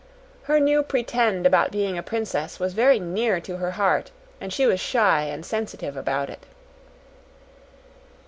[0.49, 4.09] Her new "pretend" about being a princess was very near to her heart,
[4.41, 6.43] and she was shy and sensitive about it.